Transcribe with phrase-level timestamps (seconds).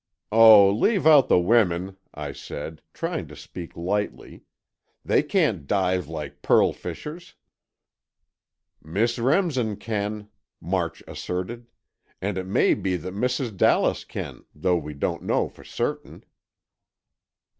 [0.31, 4.41] "Oh, leave out the women," I said, trying to speak lightly,
[5.05, 7.35] "they can't dive like pearl fishers."
[8.81, 10.29] "Miss Remsen can,"
[10.59, 11.67] March asserted,
[12.19, 13.55] "and it may be that Mrs.
[13.55, 16.23] Dallas can, though we don't know for certain."